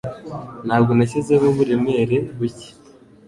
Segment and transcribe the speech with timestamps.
[0.67, 2.69] Ntabwo nashyizeho uburemere buke